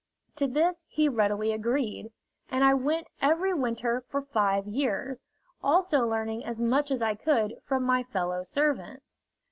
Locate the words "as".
6.43-6.59, 6.89-7.03